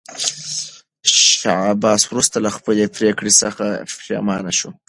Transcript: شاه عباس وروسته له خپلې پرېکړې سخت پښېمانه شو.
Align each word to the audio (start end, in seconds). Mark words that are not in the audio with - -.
شاه 1.03 1.65
عباس 1.71 2.01
وروسته 2.07 2.35
له 2.45 2.49
خپلې 2.57 2.85
پرېکړې 2.97 3.31
سخت 3.41 3.59
پښېمانه 3.97 4.51
شو. 4.59 4.69